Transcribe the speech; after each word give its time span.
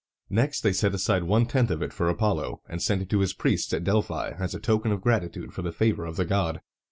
Next 0.31 0.61
they 0.61 0.73
set 0.73 0.95
aside 0.95 1.25
one 1.25 1.45
tenth 1.45 1.69
of 1.69 1.83
it 1.83 1.93
for 1.93 2.09
Apollo, 2.09 2.63
and 2.67 2.81
sent 2.81 3.03
it 3.03 3.09
to 3.11 3.19
his 3.19 3.33
priests 3.35 3.71
at 3.71 3.83
Delphi 3.83 4.31
as 4.39 4.55
a 4.55 4.59
token 4.59 4.91
of 4.91 4.99
gratitude 4.99 5.53
for 5.53 5.61
the 5.61 5.71
favor 5.71 6.05
of 6.07 6.15
the 6.15 6.25
god. 6.25 6.61